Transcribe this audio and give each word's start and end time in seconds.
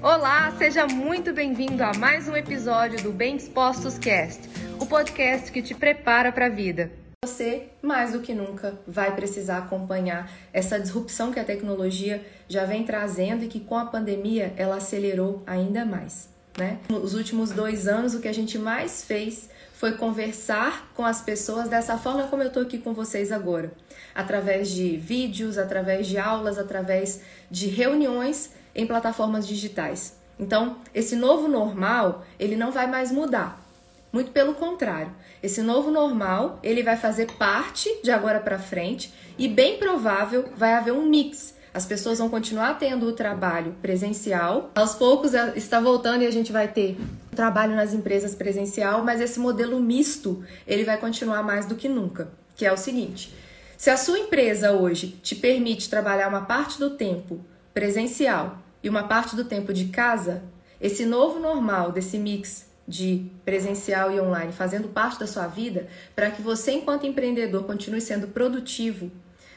Olá, 0.00 0.54
seja 0.56 0.86
muito 0.86 1.32
bem-vindo 1.32 1.82
a 1.82 1.92
mais 1.92 2.28
um 2.28 2.36
episódio 2.36 3.02
do 3.02 3.10
Bem 3.10 3.36
Dispostos 3.36 3.98
Cast, 3.98 4.48
o 4.80 4.86
podcast 4.86 5.50
que 5.50 5.60
te 5.60 5.74
prepara 5.74 6.30
para 6.30 6.46
a 6.46 6.48
vida. 6.48 6.92
Você, 7.24 7.70
mais 7.82 8.12
do 8.12 8.20
que 8.20 8.32
nunca, 8.32 8.78
vai 8.86 9.16
precisar 9.16 9.58
acompanhar 9.58 10.30
essa 10.52 10.78
disrupção 10.78 11.32
que 11.32 11.40
a 11.40 11.44
tecnologia 11.44 12.24
já 12.48 12.64
vem 12.64 12.84
trazendo 12.84 13.44
e 13.44 13.48
que 13.48 13.58
com 13.58 13.76
a 13.76 13.86
pandemia 13.86 14.54
ela 14.56 14.76
acelerou 14.76 15.42
ainda 15.44 15.84
mais. 15.84 16.28
Né? 16.58 16.78
Nos 16.88 17.14
últimos 17.14 17.52
dois 17.52 17.86
anos, 17.86 18.14
o 18.14 18.20
que 18.20 18.26
a 18.26 18.34
gente 18.34 18.58
mais 18.58 19.04
fez 19.04 19.48
foi 19.74 19.92
conversar 19.92 20.90
com 20.92 21.04
as 21.04 21.22
pessoas 21.22 21.68
dessa 21.68 21.96
forma 21.96 22.26
como 22.26 22.42
eu 22.42 22.48
estou 22.48 22.64
aqui 22.64 22.78
com 22.78 22.92
vocês 22.92 23.30
agora, 23.30 23.70
através 24.12 24.68
de 24.68 24.96
vídeos, 24.96 25.56
através 25.56 26.08
de 26.08 26.18
aulas, 26.18 26.58
através 26.58 27.20
de 27.48 27.68
reuniões 27.68 28.50
em 28.74 28.88
plataformas 28.88 29.46
digitais. 29.46 30.18
Então, 30.36 30.78
esse 30.92 31.14
novo 31.14 31.46
normal, 31.46 32.24
ele 32.40 32.56
não 32.56 32.72
vai 32.72 32.88
mais 32.88 33.12
mudar. 33.12 33.64
Muito 34.12 34.32
pelo 34.32 34.54
contrário. 34.54 35.12
Esse 35.40 35.62
novo 35.62 35.92
normal, 35.92 36.58
ele 36.62 36.82
vai 36.82 36.96
fazer 36.96 37.30
parte 37.34 37.88
de 38.02 38.10
agora 38.10 38.40
para 38.40 38.58
frente 38.58 39.12
e 39.38 39.46
bem 39.46 39.78
provável 39.78 40.48
vai 40.56 40.72
haver 40.72 40.92
um 40.92 41.06
mix. 41.06 41.54
As 41.78 41.86
pessoas 41.86 42.18
vão 42.18 42.28
continuar 42.28 42.76
tendo 42.76 43.06
o 43.06 43.12
trabalho 43.12 43.72
presencial. 43.80 44.72
Aos 44.74 44.96
poucos 44.96 45.32
está 45.54 45.78
voltando 45.78 46.22
e 46.22 46.26
a 46.26 46.30
gente 46.32 46.50
vai 46.50 46.66
ter 46.66 46.98
trabalho 47.30 47.76
nas 47.76 47.94
empresas 47.94 48.34
presencial, 48.34 49.04
mas 49.04 49.20
esse 49.20 49.38
modelo 49.38 49.78
misto, 49.78 50.44
ele 50.66 50.82
vai 50.82 50.98
continuar 50.98 51.44
mais 51.44 51.66
do 51.66 51.76
que 51.76 51.88
nunca, 51.88 52.32
que 52.56 52.66
é 52.66 52.72
o 52.72 52.76
seguinte: 52.76 53.32
se 53.76 53.90
a 53.90 53.96
sua 53.96 54.18
empresa 54.18 54.72
hoje 54.72 55.20
te 55.22 55.36
permite 55.36 55.88
trabalhar 55.88 56.26
uma 56.26 56.40
parte 56.40 56.80
do 56.80 56.96
tempo 56.96 57.38
presencial 57.72 58.58
e 58.82 58.88
uma 58.88 59.04
parte 59.04 59.36
do 59.36 59.44
tempo 59.44 59.72
de 59.72 59.84
casa, 59.84 60.42
esse 60.80 61.06
novo 61.06 61.38
normal 61.38 61.92
desse 61.92 62.18
mix 62.18 62.66
de 62.88 63.30
presencial 63.44 64.10
e 64.10 64.20
online 64.20 64.52
fazendo 64.52 64.88
parte 64.88 65.20
da 65.20 65.28
sua 65.28 65.46
vida, 65.46 65.86
para 66.16 66.28
que 66.28 66.42
você, 66.42 66.72
enquanto 66.72 67.06
empreendedor, 67.06 67.62
continue 67.62 68.00
sendo 68.00 68.26
produtivo, 68.26 69.12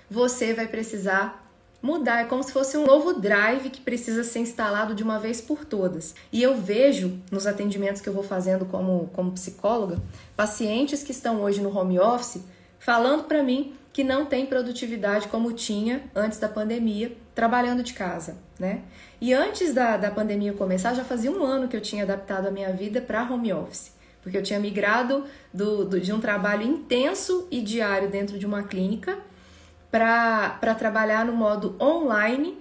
você 0.07 0.53
vai 0.53 0.67
precisar 0.67 1.41
mudar. 1.81 2.21
É 2.21 2.25
como 2.25 2.43
se 2.43 2.51
fosse 2.51 2.77
um 2.77 2.85
novo 2.85 3.13
drive 3.13 3.69
que 3.69 3.81
precisa 3.81 4.23
ser 4.23 4.39
instalado 4.39 4.93
de 4.93 5.03
uma 5.03 5.19
vez 5.19 5.41
por 5.41 5.65
todas. 5.65 6.13
E 6.31 6.41
eu 6.41 6.55
vejo 6.55 7.19
nos 7.31 7.47
atendimentos 7.47 8.01
que 8.01 8.09
eu 8.09 8.13
vou 8.13 8.23
fazendo 8.23 8.65
como, 8.65 9.09
como 9.13 9.31
psicóloga, 9.31 10.01
pacientes 10.35 11.03
que 11.03 11.11
estão 11.11 11.41
hoje 11.41 11.61
no 11.61 11.75
home 11.75 11.99
office 11.99 12.43
falando 12.79 13.25
para 13.25 13.43
mim 13.43 13.73
que 13.93 14.03
não 14.03 14.25
tem 14.25 14.45
produtividade 14.45 15.27
como 15.27 15.51
tinha 15.51 16.01
antes 16.15 16.39
da 16.39 16.47
pandemia, 16.47 17.15
trabalhando 17.35 17.83
de 17.83 17.93
casa, 17.93 18.37
né? 18.57 18.81
E 19.19 19.33
antes 19.33 19.73
da, 19.73 19.97
da 19.97 20.09
pandemia 20.09 20.53
começar, 20.53 20.93
já 20.93 21.03
fazia 21.03 21.31
um 21.31 21.43
ano 21.43 21.67
que 21.67 21.75
eu 21.75 21.81
tinha 21.81 22.03
adaptado 22.03 22.47
a 22.47 22.51
minha 22.51 22.71
vida 22.71 23.01
para 23.01 23.23
home 23.23 23.51
office, 23.51 23.91
porque 24.21 24.37
eu 24.37 24.43
tinha 24.43 24.59
migrado 24.59 25.25
do, 25.53 25.85
do, 25.85 25.99
de 25.99 26.13
um 26.13 26.21
trabalho 26.21 26.63
intenso 26.63 27.47
e 27.51 27.61
diário 27.61 28.09
dentro 28.09 28.39
de 28.39 28.45
uma 28.45 28.63
clínica 28.63 29.17
para 29.91 30.73
trabalhar 30.75 31.25
no 31.25 31.33
modo 31.33 31.75
online 31.79 32.57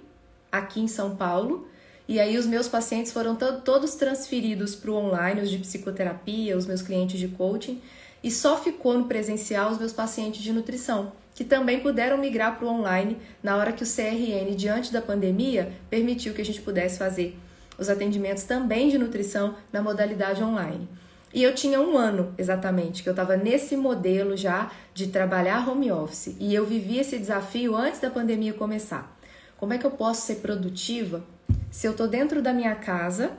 aqui 0.51 0.81
em 0.81 0.87
São 0.87 1.15
Paulo. 1.15 1.67
E 2.07 2.19
aí 2.19 2.37
os 2.37 2.45
meus 2.45 2.67
pacientes 2.67 3.11
foram 3.11 3.35
to 3.35 3.61
todos 3.61 3.95
transferidos 3.95 4.75
para 4.75 4.91
o 4.91 4.95
online, 4.95 5.41
os 5.41 5.49
de 5.49 5.57
psicoterapia, 5.57 6.57
os 6.57 6.65
meus 6.65 6.81
clientes 6.81 7.17
de 7.17 7.29
coaching, 7.29 7.81
e 8.21 8.29
só 8.29 8.57
ficou 8.57 8.97
no 8.97 9.05
presencial 9.05 9.71
os 9.71 9.79
meus 9.79 9.93
pacientes 9.93 10.41
de 10.41 10.51
nutrição 10.51 11.13
que 11.33 11.43
também 11.43 11.79
puderam 11.79 12.17
migrar 12.17 12.57
para 12.57 12.67
o 12.67 12.69
online 12.69 13.17
na 13.41 13.55
hora 13.57 13.71
que 13.71 13.83
o 13.83 13.87
CRN, 13.87 14.55
diante 14.55 14.91
da 14.91 15.01
pandemia, 15.01 15.71
permitiu 15.89 16.33
que 16.33 16.41
a 16.41 16.45
gente 16.45 16.61
pudesse 16.61 16.99
fazer 16.99 17.37
os 17.77 17.89
atendimentos 17.89 18.43
também 18.43 18.89
de 18.89 18.97
nutrição 18.97 19.55
na 19.71 19.81
modalidade 19.81 20.43
online. 20.43 20.87
E 21.33 21.41
eu 21.43 21.55
tinha 21.55 21.79
um 21.79 21.97
ano 21.97 22.33
exatamente 22.37 23.03
que 23.03 23.09
eu 23.09 23.11
estava 23.11 23.37
nesse 23.37 23.77
modelo 23.77 24.35
já 24.35 24.71
de 24.93 25.07
trabalhar 25.07 25.67
home 25.67 25.91
office 25.91 26.35
e 26.39 26.53
eu 26.53 26.65
vivi 26.65 26.97
esse 26.97 27.17
desafio 27.17 27.75
antes 27.75 28.01
da 28.01 28.09
pandemia 28.09 28.53
começar. 28.53 29.17
Como 29.57 29.73
é 29.73 29.77
que 29.77 29.85
eu 29.85 29.91
posso 29.91 30.21
ser 30.21 30.35
produtiva 30.35 31.23
se 31.69 31.87
eu 31.87 31.91
estou 31.91 32.07
dentro 32.07 32.41
da 32.41 32.51
minha 32.51 32.75
casa 32.75 33.31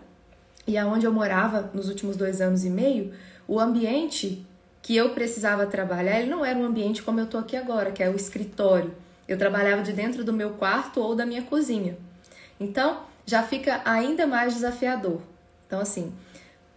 e 0.66 0.78
aonde 0.78 1.04
eu 1.04 1.12
morava 1.12 1.70
nos 1.74 1.88
últimos 1.88 2.16
dois 2.16 2.40
anos 2.40 2.64
e 2.64 2.70
meio, 2.70 3.12
o 3.46 3.60
ambiente 3.60 4.46
que 4.80 4.96
eu 4.96 5.10
precisava 5.10 5.66
trabalhar, 5.66 6.18
ele 6.18 6.30
não 6.30 6.44
era 6.44 6.58
um 6.58 6.64
ambiente 6.64 7.02
como 7.02 7.20
eu 7.20 7.26
tô 7.26 7.38
aqui 7.38 7.56
agora, 7.56 7.92
que 7.92 8.02
é 8.02 8.08
o 8.08 8.16
escritório. 8.16 8.92
Eu 9.28 9.38
trabalhava 9.38 9.82
de 9.82 9.92
dentro 9.92 10.24
do 10.24 10.32
meu 10.32 10.50
quarto 10.50 11.00
ou 11.00 11.14
da 11.14 11.24
minha 11.24 11.42
cozinha. 11.42 11.96
Então, 12.58 13.02
já 13.24 13.42
fica 13.42 13.80
ainda 13.84 14.26
mais 14.26 14.54
desafiador. 14.54 15.20
Então, 15.66 15.80
assim, 15.80 16.12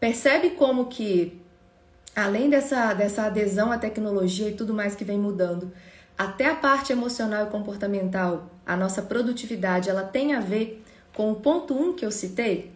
percebe 0.05 0.51
como 0.51 0.85
que 0.85 1.41
além 2.15 2.47
dessa, 2.47 2.93
dessa 2.93 3.23
adesão 3.23 3.71
à 3.71 3.77
tecnologia 3.79 4.47
e 4.49 4.53
tudo 4.53 4.71
mais 4.71 4.93
que 4.93 5.03
vem 5.03 5.17
mudando, 5.17 5.71
até 6.15 6.45
a 6.45 6.53
parte 6.53 6.91
emocional 6.91 7.47
e 7.47 7.49
comportamental, 7.49 8.51
a 8.63 8.77
nossa 8.77 9.01
produtividade, 9.01 9.89
ela 9.89 10.03
tem 10.03 10.35
a 10.35 10.39
ver 10.39 10.85
com 11.11 11.31
o 11.31 11.35
ponto 11.37 11.73
1 11.73 11.81
um 11.81 11.93
que 11.93 12.05
eu 12.05 12.11
citei, 12.11 12.71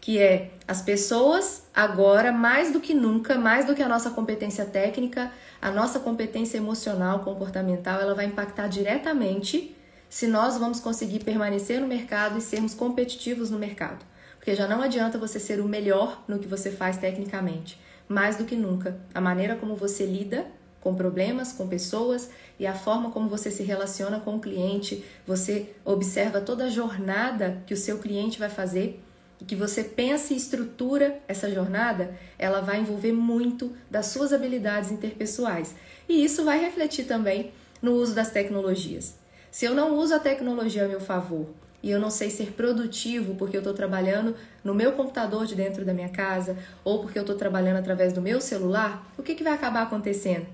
que 0.00 0.18
é 0.18 0.52
as 0.66 0.80
pessoas 0.80 1.64
agora, 1.74 2.32
mais 2.32 2.72
do 2.72 2.80
que 2.80 2.94
nunca, 2.94 3.36
mais 3.36 3.66
do 3.66 3.74
que 3.74 3.82
a 3.82 3.88
nossa 3.88 4.08
competência 4.08 4.64
técnica, 4.64 5.30
a 5.60 5.70
nossa 5.70 6.00
competência 6.00 6.56
emocional, 6.56 7.18
comportamental, 7.18 8.00
ela 8.00 8.14
vai 8.14 8.24
impactar 8.24 8.68
diretamente 8.68 9.76
se 10.08 10.26
nós 10.26 10.56
vamos 10.56 10.80
conseguir 10.80 11.24
permanecer 11.24 11.78
no 11.78 11.86
mercado 11.86 12.38
e 12.38 12.40
sermos 12.40 12.72
competitivos 12.72 13.50
no 13.50 13.58
mercado. 13.58 14.13
Porque 14.44 14.54
já 14.54 14.68
não 14.68 14.82
adianta 14.82 15.16
você 15.16 15.40
ser 15.40 15.58
o 15.58 15.64
melhor 15.66 16.22
no 16.28 16.38
que 16.38 16.46
você 16.46 16.70
faz 16.70 16.98
tecnicamente. 16.98 17.80
Mais 18.06 18.36
do 18.36 18.44
que 18.44 18.54
nunca, 18.54 19.00
a 19.14 19.18
maneira 19.18 19.56
como 19.56 19.74
você 19.74 20.04
lida 20.04 20.46
com 20.82 20.94
problemas, 20.94 21.50
com 21.50 21.66
pessoas 21.66 22.28
e 22.60 22.66
a 22.66 22.74
forma 22.74 23.10
como 23.10 23.26
você 23.26 23.50
se 23.50 23.62
relaciona 23.62 24.20
com 24.20 24.36
o 24.36 24.40
cliente, 24.40 25.02
você 25.26 25.74
observa 25.82 26.42
toda 26.42 26.64
a 26.64 26.68
jornada 26.68 27.62
que 27.66 27.72
o 27.72 27.76
seu 27.76 27.96
cliente 28.00 28.38
vai 28.38 28.50
fazer 28.50 29.02
e 29.40 29.46
que 29.46 29.56
você 29.56 29.82
pense 29.82 30.34
e 30.34 30.36
estrutura 30.36 31.22
essa 31.26 31.50
jornada, 31.50 32.14
ela 32.38 32.60
vai 32.60 32.80
envolver 32.80 33.12
muito 33.12 33.72
das 33.90 34.08
suas 34.08 34.30
habilidades 34.30 34.92
interpessoais. 34.92 35.74
E 36.06 36.22
isso 36.22 36.44
vai 36.44 36.60
refletir 36.60 37.06
também 37.06 37.50
no 37.80 37.92
uso 37.92 38.14
das 38.14 38.30
tecnologias. 38.30 39.14
Se 39.50 39.64
eu 39.64 39.74
não 39.74 39.96
uso 39.96 40.14
a 40.14 40.18
tecnologia 40.18 40.84
a 40.84 40.88
meu 40.88 41.00
favor 41.00 41.46
e 41.84 41.90
eu 41.90 42.00
não 42.00 42.08
sei 42.08 42.30
ser 42.30 42.52
produtivo 42.52 43.34
porque 43.34 43.54
eu 43.54 43.60
estou 43.60 43.74
trabalhando 43.74 44.34
no 44.64 44.74
meu 44.74 44.92
computador 44.92 45.44
de 45.44 45.54
dentro 45.54 45.84
da 45.84 45.92
minha 45.92 46.08
casa 46.08 46.56
ou 46.82 47.02
porque 47.02 47.18
eu 47.18 47.22
estou 47.22 47.36
trabalhando 47.36 47.76
através 47.76 48.14
do 48.14 48.22
meu 48.22 48.40
celular, 48.40 49.06
o 49.18 49.22
que, 49.22 49.34
que 49.34 49.44
vai 49.44 49.52
acabar 49.52 49.82
acontecendo? 49.82 50.46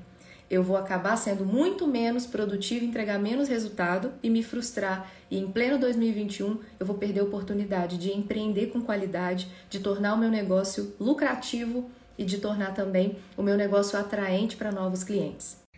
eu 0.50 0.64
vou 0.64 0.76
acabar 0.76 1.16
sendo 1.16 1.44
muito 1.44 1.86
menos 1.86 2.26
produtivo, 2.26 2.84
entregar 2.84 3.20
menos 3.20 3.48
resultado 3.48 4.12
e 4.20 4.28
me 4.28 4.42
frustrar. 4.42 5.08
E 5.30 5.38
em 5.38 5.46
pleno 5.48 5.78
2021 5.78 6.58
eu 6.80 6.84
vou 6.84 6.98
perder 6.98 7.20
a 7.20 7.22
oportunidade 7.22 7.96
de 7.96 8.10
empreender 8.10 8.66
com 8.66 8.80
qualidade, 8.80 9.46
de 9.70 9.78
tornar 9.78 10.12
o 10.14 10.18
meu 10.18 10.28
negócio 10.28 10.92
lucrativo 10.98 11.88
e 12.18 12.24
de 12.24 12.38
tornar 12.38 12.74
também 12.74 13.16
o 13.36 13.44
meu 13.44 13.56
negócio 13.56 13.96
atraente 13.96 14.56
para 14.56 14.72
novos 14.72 15.04
clientes. 15.04 15.56